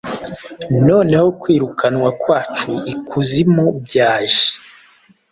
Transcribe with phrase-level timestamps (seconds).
[0.87, 4.47] noneho kwirukanwa kwacu ikuzimu byaje